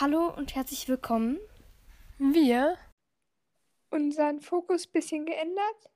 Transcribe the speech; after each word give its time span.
Hallo 0.00 0.32
und 0.32 0.54
herzlich 0.54 0.86
willkommen. 0.86 1.40
Wir 2.18 2.78
unseren 3.90 4.40
Fokus 4.40 4.86
ein 4.86 4.92
bisschen 4.92 5.26
geändert. 5.26 5.90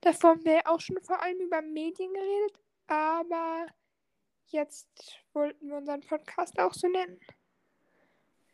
Davor 0.00 0.30
haben 0.30 0.44
wir 0.44 0.52
ja 0.52 0.66
auch 0.66 0.80
schon 0.80 1.02
vor 1.02 1.20
allem 1.20 1.40
über 1.40 1.60
Medien 1.60 2.14
geredet, 2.14 2.60
aber 2.86 3.66
jetzt 4.46 4.88
wollten 5.32 5.66
wir 5.66 5.76
unseren 5.78 6.02
Podcast 6.02 6.56
auch 6.60 6.72
so 6.72 6.86
nennen. 6.86 7.18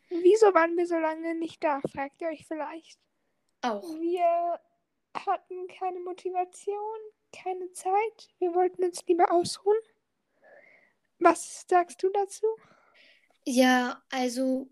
Wieso 0.09 0.51
waren 0.55 0.75
wir 0.75 0.87
so 0.87 0.97
lange 0.97 1.35
nicht 1.35 1.63
da, 1.63 1.81
fragt 1.81 2.19
ihr 2.23 2.29
euch 2.29 2.47
vielleicht. 2.47 2.99
Auch. 3.61 3.83
Wir 3.99 4.59
hatten 5.13 5.67
keine 5.67 5.99
Motivation, 5.99 6.99
keine 7.31 7.71
Zeit. 7.73 8.29
Wir 8.39 8.55
wollten 8.55 8.83
uns 8.83 9.05
lieber 9.05 9.31
ausruhen. 9.31 9.77
Was 11.19 11.63
sagst 11.69 12.01
du 12.01 12.09
dazu? 12.09 12.47
Ja, 13.43 14.01
also 14.09 14.67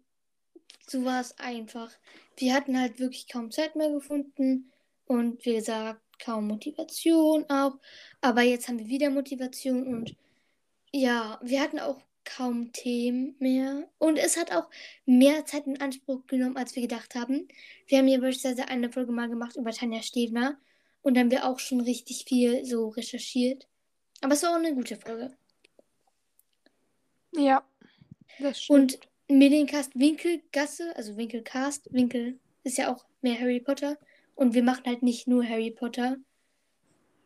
so 0.87 1.05
war 1.05 1.21
es 1.21 1.37
einfach. 1.39 1.91
Wir 2.37 2.53
hatten 2.53 2.79
halt 2.79 2.99
wirklich 2.99 3.27
kaum 3.27 3.51
Zeit 3.51 3.75
mehr 3.75 3.91
gefunden 3.91 4.71
und 5.05 5.45
wie 5.45 5.55
gesagt, 5.55 6.01
kaum 6.19 6.47
Motivation 6.47 7.45
auch. 7.49 7.77
Aber 8.21 8.41
jetzt 8.41 8.67
haben 8.67 8.79
wir 8.79 8.87
wieder 8.87 9.09
Motivation 9.09 9.87
und 9.87 10.15
ja, 10.91 11.39
wir 11.43 11.61
hatten 11.61 11.79
auch 11.79 12.01
kaum 12.25 12.71
Themen 12.71 13.35
mehr. 13.39 13.89
Und 13.97 14.17
es 14.17 14.37
hat 14.37 14.51
auch 14.51 14.69
mehr 15.05 15.45
Zeit 15.45 15.67
in 15.67 15.81
Anspruch 15.81 16.25
genommen, 16.27 16.57
als 16.57 16.75
wir 16.75 16.81
gedacht 16.81 17.15
haben. 17.15 17.47
Wir 17.87 17.99
haben 17.99 18.07
hier 18.07 18.21
beispielsweise 18.21 18.67
eine 18.67 18.91
Folge 18.91 19.11
mal 19.11 19.29
gemacht 19.29 19.55
über 19.55 19.71
Tanja 19.71 20.01
Stevner 20.01 20.57
und 21.01 21.15
dann 21.15 21.25
haben 21.25 21.31
wir 21.31 21.45
auch 21.45 21.59
schon 21.59 21.81
richtig 21.81 22.25
viel 22.25 22.65
so 22.65 22.89
recherchiert. 22.89 23.67
Aber 24.21 24.33
es 24.33 24.43
war 24.43 24.51
auch 24.51 24.55
eine 24.55 24.73
gute 24.73 24.95
Folge. 24.95 25.35
Ja, 27.35 27.63
das 28.39 28.61
stimmt. 28.61 28.93
Und 28.95 29.12
Mediencast 29.37 29.95
Winkelgasse, 29.95 30.95
also 30.95 31.17
Winkelcast, 31.17 31.91
Winkel 31.91 32.39
ist 32.63 32.77
ja 32.77 32.93
auch 32.93 33.05
mehr 33.21 33.39
Harry 33.39 33.59
Potter. 33.59 33.97
Und 34.35 34.53
wir 34.53 34.63
machen 34.63 34.85
halt 34.85 35.03
nicht 35.03 35.27
nur 35.27 35.47
Harry 35.47 35.71
Potter, 35.71 36.17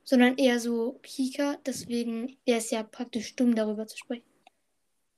sondern 0.03 0.37
eher 0.37 0.59
so 0.59 0.99
Kika. 1.03 1.57
Deswegen 1.65 2.37
wäre 2.45 2.59
es 2.59 2.71
ja 2.71 2.83
praktisch 2.83 3.35
dumm, 3.35 3.55
darüber 3.55 3.87
zu 3.87 3.97
sprechen. 3.97 4.25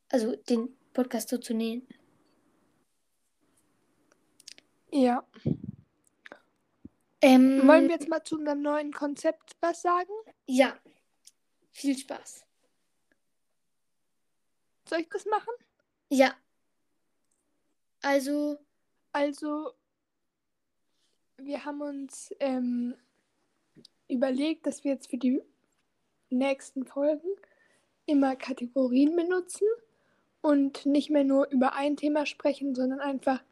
Also 0.10 0.36
den 0.36 0.76
Podcast 0.94 1.30
so 1.30 1.38
zu 1.38 1.54
nehmen. 1.54 1.88
ja. 4.92 5.23
Ähm, 7.22 7.67
Wollen 7.67 7.88
wir 7.90 7.95
jetzt 7.95 8.08
mal 8.08 8.23
zu 8.23 8.38
unserem 8.38 8.62
neuen 8.62 8.94
Konzept 8.94 9.58
was 9.60 9.82
sagen? 9.82 10.14
Ja. 10.45 10.80
Viel 11.72 11.98
Spaß. 11.98 12.45
Soll 14.88 15.02
ich 15.02 15.10
das 15.10 15.26
machen? 15.26 15.54
Ja. 16.10 16.34
Also, 18.02 18.58
Also, 19.11 19.72
wir 21.38 21.66
haben 21.66 21.81
uns 21.81 22.33
ähm, 22.39 22.95
überlegt, 24.08 24.67
dass 24.67 24.83
wir 24.83 24.94
jetzt 24.94 25.09
für 25.09 25.17
die 25.17 25.42
nächsten 26.30 26.86
Folgen 26.86 27.27
immer 28.05 28.36
Kategorien 28.36 29.16
benutzen 29.16 29.67
und 30.42 30.86
nicht 30.86 31.09
mehr 31.09 31.23
nur 31.23 31.50
über 31.50 31.73
ein 31.73 31.97
Thema 31.97 32.25
sprechen, 32.25 32.75
sondern 32.75 33.00
einfach 33.00 33.44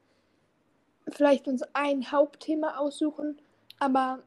vielleicht 1.10 1.48
uns 1.48 1.64
ein 1.74 2.12
Hauptthema 2.12 2.78
aussuchen, 2.78 3.42
aber 3.80 4.24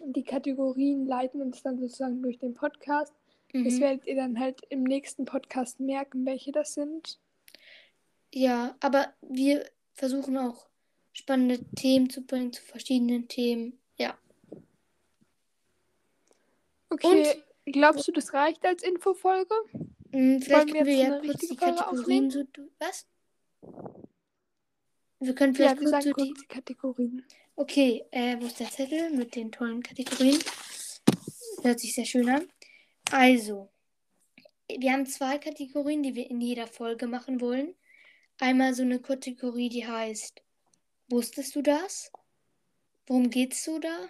die 0.00 0.24
Kategorien 0.24 1.06
leiten 1.06 1.40
uns 1.40 1.62
dann 1.62 1.78
sozusagen 1.78 2.22
durch 2.22 2.38
den 2.38 2.54
Podcast. 2.54 3.12
Das 3.52 3.74
mhm. 3.74 3.80
werdet 3.80 4.06
ihr 4.06 4.16
dann 4.16 4.38
halt 4.38 4.62
im 4.68 4.82
nächsten 4.82 5.24
Podcast 5.24 5.80
merken, 5.80 6.26
welche 6.26 6.52
das 6.52 6.74
sind. 6.74 7.18
Ja, 8.34 8.76
aber 8.80 9.14
wir 9.22 9.64
versuchen 9.92 10.36
auch 10.36 10.68
spannende 11.12 11.64
Themen 11.76 12.10
zu 12.10 12.22
bringen 12.22 12.52
zu 12.52 12.62
verschiedenen 12.62 13.28
Themen. 13.28 13.78
Ja. 13.96 14.18
Okay, 16.90 17.42
glaubst 17.66 18.06
du, 18.08 18.12
das 18.12 18.32
reicht 18.32 18.64
als 18.64 18.82
Infofolge? 18.82 19.54
Mm, 20.12 20.38
Vielleicht 20.40 20.66
wir 20.68 20.74
können 20.74 20.86
wir 20.86 20.96
jetzt 20.96 21.08
ja 21.10 21.20
kurz 21.20 21.40
die 21.40 21.56
Folge 21.56 21.76
Kategorien 21.76 22.30
so. 22.30 22.42
du- 22.52 22.70
Was? 22.78 23.06
Wir 25.20 25.34
können 25.34 25.54
Ja, 25.54 25.74
vielleicht 25.74 25.80
wir 25.80 25.90
kurz 25.90 26.04
so 26.04 26.12
die. 26.12 26.26
kurz 26.28 26.40
die 26.40 26.46
Kategorien. 26.46 27.26
Okay, 27.56 28.04
äh, 28.10 28.36
wo 28.40 28.46
ist 28.46 28.60
der 28.60 28.70
Zettel 28.70 29.10
mit 29.10 29.34
den 29.36 29.50
tollen 29.52 29.82
Kategorien? 29.82 30.38
Hört 31.62 31.80
sich 31.80 31.94
sehr 31.94 32.04
schön 32.04 32.28
an. 32.28 32.48
Also, 33.10 33.70
wir 34.68 34.92
haben 34.92 35.06
zwei 35.06 35.38
Kategorien, 35.38 36.02
die 36.02 36.14
wir 36.14 36.28
in 36.28 36.40
jeder 36.40 36.66
Folge 36.66 37.06
machen 37.06 37.40
wollen. 37.40 37.74
Einmal 38.40 38.74
so 38.74 38.82
eine 38.82 38.98
Kategorie, 39.00 39.68
die 39.68 39.86
heißt 39.86 40.42
Wusstest 41.08 41.54
du 41.54 41.62
das? 41.62 42.10
Worum 43.06 43.30
geht's 43.30 43.62
so 43.64 43.78
da? 43.78 44.08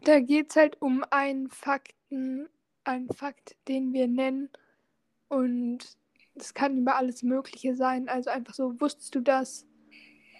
Da 0.00 0.20
geht 0.20 0.50
es 0.50 0.56
halt 0.56 0.80
um 0.82 1.04
einen 1.10 1.48
Fakten, 1.50 2.48
einen 2.84 3.08
Fakt, 3.12 3.56
den 3.68 3.92
wir 3.92 4.08
nennen. 4.08 4.50
Und 5.28 5.96
das 6.34 6.54
kann 6.54 6.78
über 6.78 6.96
alles 6.96 7.22
Mögliche 7.22 7.76
sein. 7.76 8.08
Also 8.08 8.30
einfach 8.30 8.54
so, 8.54 8.80
wusstest 8.80 9.14
du, 9.14 9.20
dass 9.20 9.66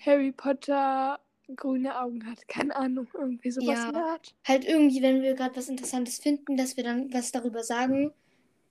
Harry 0.04 0.32
Potter 0.32 1.20
grüne 1.54 2.00
Augen 2.00 2.26
hat? 2.26 2.46
Keine 2.48 2.74
Ahnung, 2.76 3.08
irgendwie 3.14 3.50
sowas 3.50 3.78
Ja. 3.78 3.86
in 3.88 3.94
der 3.94 4.04
Art. 4.04 4.34
Halt 4.46 4.64
irgendwie, 4.64 5.02
wenn 5.02 5.22
wir 5.22 5.34
gerade 5.34 5.56
was 5.56 5.68
Interessantes 5.68 6.18
finden, 6.18 6.56
dass 6.56 6.76
wir 6.76 6.84
dann 6.84 7.12
was 7.12 7.32
darüber 7.32 7.62
sagen. 7.62 8.12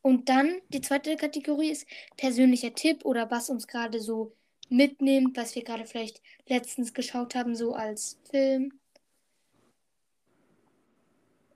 Und 0.07 0.29
dann 0.29 0.61
die 0.69 0.79
zweite 0.79 1.17
Kategorie 1.17 1.69
ist 1.69 1.85
persönlicher 2.15 2.73
Tipp 2.73 3.03
oder 3.03 3.29
was 3.29 3.49
uns 3.49 3.67
gerade 3.67 3.99
so 3.99 4.31
mitnimmt, 4.69 5.35
was 5.35 5.53
wir 5.53 5.65
gerade 5.65 5.83
vielleicht 5.83 6.21
letztens 6.47 6.93
geschaut 6.93 7.35
haben, 7.35 7.57
so 7.57 7.73
als 7.73 8.17
Film. 8.31 8.79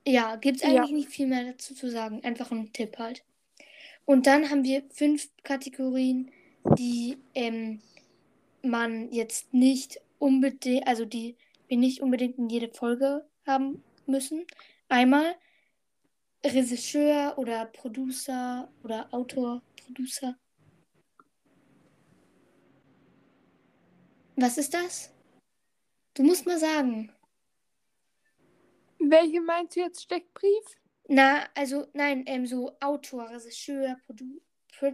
Ja, 0.05 0.35
gibt's 0.35 0.63
Ja. 0.63 0.67
eigentlich 0.67 0.91
nicht 0.91 1.07
viel 1.07 1.27
mehr 1.27 1.45
dazu 1.45 1.73
zu 1.73 1.89
sagen. 1.89 2.25
Einfach 2.25 2.51
ein 2.51 2.73
Tipp 2.73 2.97
halt. 2.99 3.23
Und 4.03 4.27
dann 4.27 4.49
haben 4.49 4.65
wir 4.65 4.83
fünf 4.89 5.29
Kategorien, 5.43 6.29
die 6.77 7.19
ähm, 7.33 7.81
man 8.63 9.13
jetzt 9.13 9.53
nicht 9.53 10.01
unbedingt, 10.19 10.85
also 10.87 11.05
die 11.05 11.37
wir 11.69 11.77
nicht 11.77 12.01
unbedingt 12.01 12.37
in 12.37 12.49
jede 12.49 12.67
Folge 12.67 13.25
haben 13.47 13.81
müssen. 14.07 14.45
Einmal 14.89 15.37
Regisseur 16.45 17.37
oder 17.37 17.65
Producer 17.65 18.71
oder 18.83 19.07
Autor, 19.13 19.61
Producer. 19.75 20.35
Was 24.35 24.57
ist 24.57 24.73
das? 24.73 25.13
Du 26.13 26.23
musst 26.23 26.45
mal 26.45 26.57
sagen. 26.57 27.11
Welche 28.99 29.41
meinst 29.41 29.75
du 29.75 29.81
jetzt 29.81 30.01
Steckbrief? 30.01 30.63
Na, 31.07 31.45
also 31.55 31.87
nein, 31.93 32.23
ähm, 32.25 32.45
so 32.45 32.75
Autor, 32.79 33.29
Regisseur, 33.29 33.97
Produ 34.05 34.41
Pro 34.77 34.93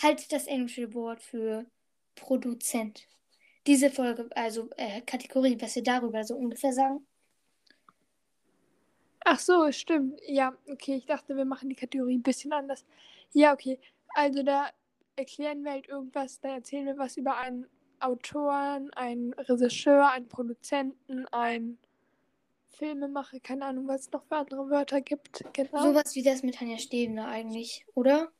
halt 0.00 0.32
das 0.32 0.46
englische 0.46 0.94
Wort 0.94 1.22
für 1.22 1.66
Produzent. 2.14 3.06
Diese 3.66 3.90
Folge, 3.90 4.28
also 4.34 4.70
äh, 4.76 5.02
Kategorie, 5.02 5.56
was 5.60 5.74
wir 5.74 5.82
darüber 5.82 6.24
so 6.24 6.36
ungefähr 6.36 6.72
sagen. 6.72 7.06
Ach 9.24 9.38
so, 9.38 9.70
stimmt. 9.70 10.20
Ja, 10.26 10.56
okay, 10.68 10.96
ich 10.96 11.06
dachte, 11.06 11.36
wir 11.36 11.44
machen 11.44 11.68
die 11.68 11.76
Kategorie 11.76 12.16
ein 12.16 12.22
bisschen 12.22 12.52
anders. 12.52 12.84
Ja, 13.32 13.52
okay. 13.52 13.78
Also 14.14 14.42
da 14.42 14.70
erklären 15.16 15.64
wir 15.64 15.72
halt 15.72 15.88
irgendwas, 15.88 16.40
da 16.40 16.48
erzählen 16.54 16.86
wir 16.86 16.98
was 16.98 17.16
über 17.16 17.36
einen 17.36 17.66
Autoren, 18.00 18.92
einen 18.94 19.32
Regisseur, 19.34 20.10
einen 20.10 20.28
Produzenten, 20.28 21.26
einen 21.28 21.78
Filmemacher, 22.70 23.38
keine 23.40 23.66
Ahnung, 23.66 23.86
was 23.86 24.02
es 24.02 24.12
noch 24.12 24.24
für 24.24 24.36
andere 24.36 24.70
Wörter 24.70 25.00
gibt. 25.00 25.44
Genau. 25.52 25.82
Sowas 25.82 26.14
wie 26.14 26.22
das 26.22 26.42
mit 26.42 26.56
Tanja 26.56 26.78
Stevner 26.78 27.28
eigentlich, 27.28 27.86
oder? 27.94 28.32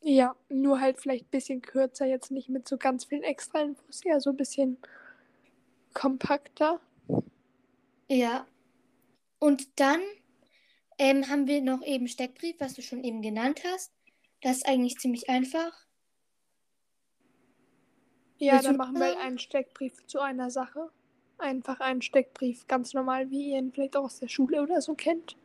Ja, 0.00 0.36
nur 0.48 0.80
halt 0.80 1.00
vielleicht 1.00 1.26
ein 1.26 1.30
bisschen 1.30 1.62
kürzer, 1.62 2.06
jetzt 2.06 2.30
nicht 2.30 2.48
mit 2.48 2.68
so 2.68 2.76
ganz 2.76 3.04
vielen 3.04 3.22
extra 3.22 3.60
Infos, 3.60 4.04
eher 4.04 4.20
so 4.20 4.30
ein 4.30 4.36
bisschen 4.36 4.78
kompakter. 5.92 6.80
Ja. 8.08 8.46
Und 9.44 9.78
dann 9.78 10.00
ähm, 10.96 11.28
haben 11.28 11.46
wir 11.46 11.60
noch 11.60 11.82
eben 11.84 12.08
Steckbrief, 12.08 12.56
was 12.60 12.72
du 12.72 12.80
schon 12.80 13.04
eben 13.04 13.20
genannt 13.20 13.60
hast. 13.62 13.92
Das 14.40 14.56
ist 14.56 14.66
eigentlich 14.66 14.96
ziemlich 14.96 15.28
einfach. 15.28 15.70
Ja, 18.38 18.62
dann 18.62 18.78
machen 18.78 18.98
wir 18.98 19.20
einen 19.20 19.38
Steckbrief 19.38 20.06
zu 20.06 20.20
einer 20.20 20.50
Sache. 20.50 20.90
Einfach 21.36 21.80
einen 21.80 22.00
Steckbrief, 22.00 22.66
ganz 22.68 22.94
normal, 22.94 23.28
wie 23.28 23.50
ihr 23.50 23.58
ihn 23.58 23.70
vielleicht 23.70 23.98
auch 23.98 24.04
aus 24.04 24.18
der 24.18 24.28
Schule 24.28 24.62
oder 24.62 24.80
so 24.80 24.94
kennt. 24.94 25.36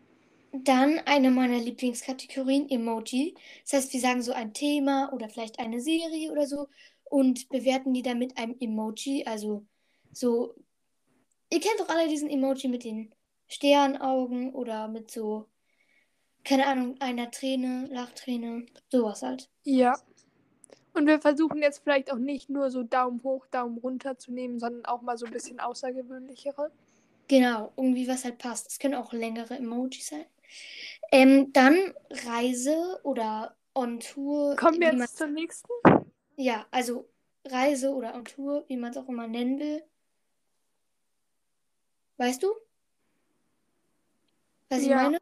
Dann 0.53 0.99
eine 0.99 1.29
meiner 1.29 1.59
Lieblingskategorien, 1.59 2.69
Emoji. 2.69 3.35
Das 3.63 3.73
heißt, 3.73 3.91
wir 3.91 3.99
sagen 3.99 4.21
so 4.21 4.31
ein 4.31 4.53
Thema 4.53 5.11
oder 5.11 5.27
vielleicht 5.27 5.59
eine 5.59 5.81
Serie 5.81 6.31
oder 6.31 6.47
so 6.47 6.69
und 7.03 7.49
bewerten 7.49 7.93
die 7.93 8.01
dann 8.01 8.17
mit 8.19 8.37
einem 8.37 8.55
Emoji. 8.61 9.25
Also 9.25 9.65
so, 10.13 10.55
ihr 11.51 11.59
kennt 11.59 11.81
doch 11.81 11.89
alle 11.89 12.07
diesen 12.07 12.29
Emoji 12.29 12.69
mit 12.69 12.85
den 12.85 13.13
Sternaugen 13.49 14.53
oder 14.53 14.87
mit 14.87 15.11
so, 15.11 15.47
keine 16.45 16.67
Ahnung, 16.67 16.95
einer 17.01 17.31
Träne, 17.31 17.87
Lachträne, 17.91 18.67
sowas 18.89 19.23
halt. 19.23 19.49
Ja. 19.63 19.99
Und 20.93 21.07
wir 21.07 21.19
versuchen 21.19 21.61
jetzt 21.61 21.83
vielleicht 21.83 22.11
auch 22.11 22.17
nicht 22.17 22.49
nur 22.49 22.71
so 22.71 22.83
Daumen 22.83 23.21
hoch, 23.23 23.45
Daumen 23.47 23.77
runter 23.77 24.17
zu 24.17 24.31
nehmen, 24.31 24.59
sondern 24.59 24.85
auch 24.85 25.01
mal 25.01 25.17
so 25.17 25.25
ein 25.25 25.31
bisschen 25.31 25.59
außergewöhnlichere. 25.59 26.71
Genau, 27.27 27.73
irgendwie 27.77 28.07
was 28.07 28.23
halt 28.23 28.37
passt. 28.37 28.67
Es 28.67 28.79
können 28.79 28.95
auch 28.95 29.13
längere 29.13 29.55
Emojis 29.55 30.07
sein. 30.07 30.25
Ähm, 31.11 31.53
dann 31.53 31.93
Reise 32.25 32.99
oder 33.03 33.55
On 33.75 33.99
Tour. 33.99 34.55
Kommen 34.55 34.79
wir 34.79 34.93
jetzt 34.93 35.17
zur 35.17 35.27
nächsten? 35.27 35.71
Ja, 36.35 36.65
also 36.71 37.07
Reise 37.45 37.93
oder 37.93 38.15
On 38.15 38.25
Tour, 38.25 38.65
wie 38.67 38.77
man 38.77 38.91
es 38.91 38.97
auch 38.97 39.07
immer 39.07 39.27
nennen 39.27 39.59
will. 39.59 39.83
Weißt 42.17 42.43
du? 42.43 42.53
Was 44.69 44.79
ich 44.79 44.87
Ja. 44.87 45.03
meine? 45.03 45.19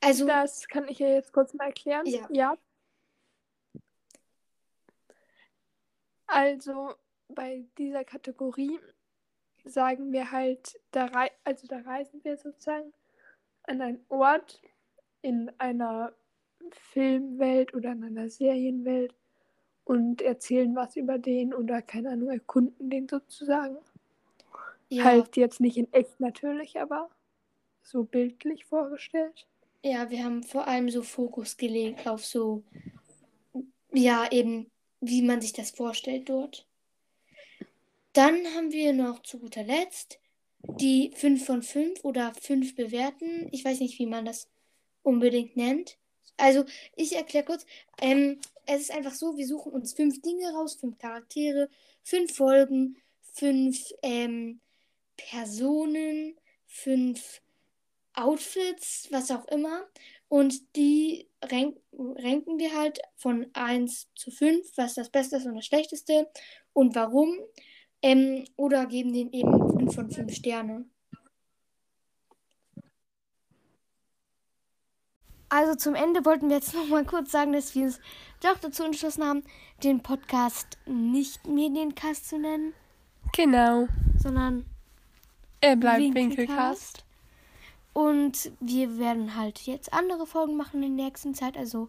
Also, 0.00 0.26
Das 0.26 0.66
kann 0.68 0.88
ich 0.88 0.98
ja 0.98 1.08
jetzt 1.08 1.32
kurz 1.32 1.54
mal 1.54 1.66
erklären. 1.66 2.06
Ja. 2.06 2.28
ja. 2.30 2.56
Also 6.26 6.94
bei 7.28 7.64
dieser 7.78 8.04
Kategorie 8.04 8.80
sagen 9.64 10.12
wir 10.12 10.32
halt, 10.32 10.80
da, 10.90 11.10
also 11.44 11.66
da 11.66 11.78
reisen 11.82 12.24
wir 12.24 12.36
sozusagen 12.36 12.92
an 13.64 13.80
einen 13.80 14.04
Ort 14.08 14.60
in 15.20 15.52
einer 15.58 16.12
Filmwelt 16.70 17.74
oder 17.74 17.92
in 17.92 18.02
einer 18.02 18.28
Serienwelt 18.30 19.14
und 19.84 20.22
erzählen 20.22 20.74
was 20.74 20.96
über 20.96 21.18
den 21.18 21.54
oder 21.54 21.82
keine 21.82 22.10
Ahnung, 22.10 22.30
erkunden 22.30 22.88
den 22.90 23.08
sozusagen. 23.08 23.76
ja, 24.88 25.04
Halt 25.04 25.36
jetzt 25.36 25.60
nicht 25.60 25.76
in 25.76 25.92
echt 25.92 26.18
natürlich, 26.18 26.80
aber 26.80 27.10
so 27.82 28.04
bildlich 28.04 28.64
vorgestellt. 28.64 29.46
ja, 29.84 30.10
wir 30.10 30.24
haben 30.24 30.42
vor 30.42 30.68
allem 30.68 30.90
so 30.90 31.02
Fokus 31.02 31.56
gelegt 31.56 32.06
auf 32.06 32.24
so, 32.24 32.62
ja, 33.92 34.30
eben, 34.30 34.70
wie 35.00 35.22
man 35.22 35.40
sich 35.40 35.52
das 35.52 35.70
vorstellt 35.72 36.28
dort. 36.28 36.66
Dann 38.12 38.46
haben 38.54 38.72
wir 38.72 38.92
noch 38.92 39.22
zu 39.22 39.38
guter 39.38 39.64
Letzt 39.64 40.20
die 40.62 41.12
5 41.14 41.44
von 41.44 41.62
5 41.62 42.04
oder 42.04 42.32
5 42.34 42.74
bewerten. 42.76 43.48
Ich 43.52 43.64
weiß 43.64 43.80
nicht, 43.80 43.98
wie 43.98 44.06
man 44.06 44.24
das 44.24 44.48
unbedingt 45.02 45.56
nennt. 45.56 45.98
Also, 46.36 46.64
ich 46.96 47.16
erkläre 47.16 47.44
kurz. 47.44 47.66
Ähm, 48.00 48.40
es 48.66 48.82
ist 48.82 48.92
einfach 48.92 49.14
so, 49.14 49.36
wir 49.36 49.46
suchen 49.46 49.72
uns 49.72 49.92
fünf 49.92 50.22
Dinge 50.22 50.52
raus, 50.52 50.76
fünf 50.76 50.98
Charaktere, 50.98 51.68
fünf 52.04 52.36
Folgen, 52.36 52.96
fünf 53.22 53.92
ähm, 54.02 54.60
Personen, 55.16 56.36
fünf 56.66 57.42
Outfits, 58.14 59.08
was 59.10 59.30
auch 59.30 59.46
immer. 59.48 59.86
Und 60.28 60.76
die 60.76 61.28
rank 61.42 61.76
ranken 61.92 62.58
wir 62.58 62.74
halt 62.74 63.00
von 63.16 63.46
1 63.52 64.08
zu 64.14 64.30
5, 64.30 64.76
was 64.76 64.94
das 64.94 65.10
Beste 65.10 65.36
ist 65.36 65.46
und 65.46 65.54
das 65.56 65.66
Schlechteste 65.66 66.28
und 66.72 66.94
warum. 66.94 67.38
Ähm, 68.02 68.44
oder 68.56 68.86
geben 68.86 69.12
denen 69.12 69.32
eben 69.32 69.52
5 69.78 69.94
von 69.94 70.10
5 70.10 70.34
Sterne. 70.34 70.86
Also 75.48 75.74
zum 75.74 75.94
Ende 75.94 76.24
wollten 76.24 76.48
wir 76.48 76.56
jetzt 76.56 76.72
noch 76.74 76.88
mal 76.88 77.04
kurz 77.04 77.30
sagen, 77.30 77.52
dass 77.52 77.74
wir 77.74 77.86
es 77.86 78.00
doch 78.40 78.58
dazu 78.58 78.84
entschlossen 78.84 79.22
haben, 79.24 79.44
den 79.84 80.02
Podcast 80.02 80.78
nicht 80.86 81.46
Mediencast 81.46 82.28
zu 82.30 82.38
nennen, 82.38 82.72
Genau. 83.34 83.86
sondern 84.18 84.64
Er 85.60 85.76
bleibt 85.76 86.00
Winkelcast. 86.00 87.04
Winkelcast. 87.04 87.04
Und 87.92 88.52
wir 88.60 88.98
werden 88.98 89.36
halt 89.36 89.60
jetzt 89.60 89.92
andere 89.92 90.26
Folgen 90.26 90.56
machen 90.56 90.82
in 90.82 90.96
der 90.96 91.06
nächsten 91.06 91.34
Zeit. 91.34 91.56
Also 91.56 91.88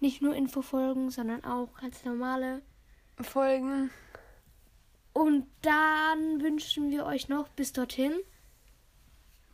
nicht 0.00 0.22
nur 0.22 0.34
Infofolgen, 0.34 1.10
sondern 1.10 1.44
auch 1.44 1.74
ganz 1.80 2.04
normale. 2.04 2.62
Folgen. 3.20 3.90
Und 5.12 5.46
dann 5.62 6.40
wünschen 6.40 6.90
wir 6.90 7.04
euch 7.06 7.28
noch 7.28 7.48
bis 7.48 7.72
dorthin. 7.72 8.14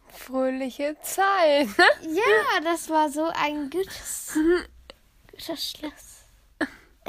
Fröhliche 0.09 0.97
Zeit. 1.03 1.69
Ja, 2.03 2.61
das 2.63 2.89
war 2.89 3.11
so 3.11 3.25
ein 3.35 3.69
gutes, 3.71 4.39
gutes 5.31 5.71
Schluss. 5.71 6.25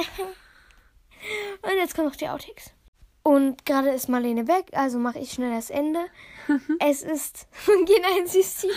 Und 1.62 1.75
jetzt 1.75 1.96
kommen 1.96 2.08
noch 2.08 2.16
die 2.16 2.30
Outtakes. 2.30 2.72
Und 3.24 3.66
gerade 3.66 3.89
ist 3.89 4.10
Marlene 4.10 4.48
weg, 4.48 4.68
also 4.74 4.98
mache 4.98 5.19
ich 5.19 5.31
schnell 5.31 5.54
das 5.54 5.69
Ende. 5.69 6.00
es 6.80 7.04
ist. 7.04 7.48
Gehen 7.86 8.04
ein 8.18 8.27
Süßtier. 8.27 8.71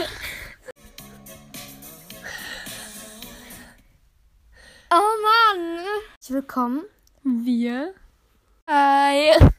Oh 4.90 5.56
Mann! 5.56 5.84
Willkommen. 6.28 6.84
Wir. 7.22 7.94
Hi. 8.68 9.52